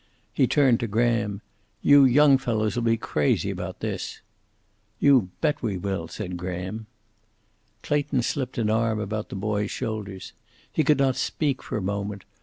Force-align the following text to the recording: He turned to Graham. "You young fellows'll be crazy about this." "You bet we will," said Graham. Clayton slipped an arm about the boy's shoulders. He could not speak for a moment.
He 0.33 0.47
turned 0.47 0.79
to 0.79 0.87
Graham. 0.87 1.41
"You 1.83 2.05
young 2.05 2.39
fellows'll 2.39 2.81
be 2.81 2.97
crazy 2.97 3.51
about 3.51 3.81
this." 3.81 4.19
"You 4.99 5.29
bet 5.41 5.61
we 5.61 5.77
will," 5.77 6.07
said 6.07 6.37
Graham. 6.37 6.87
Clayton 7.83 8.23
slipped 8.23 8.57
an 8.57 8.71
arm 8.71 8.99
about 8.99 9.29
the 9.29 9.35
boy's 9.35 9.69
shoulders. 9.69 10.33
He 10.73 10.83
could 10.83 10.97
not 10.97 11.17
speak 11.17 11.61
for 11.61 11.77
a 11.77 11.83
moment. 11.83 12.23